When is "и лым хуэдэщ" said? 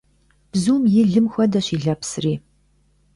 0.99-1.67